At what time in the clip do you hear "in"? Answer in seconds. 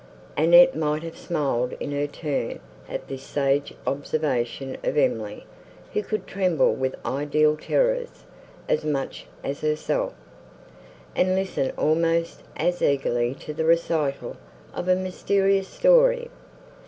1.79-1.91